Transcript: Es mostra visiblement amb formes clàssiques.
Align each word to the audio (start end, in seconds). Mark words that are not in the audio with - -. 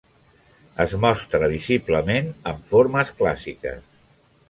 Es 0.85 0.95
mostra 1.03 1.51
visiblement 1.53 2.33
amb 2.53 2.67
formes 2.73 3.15
clàssiques. 3.23 3.89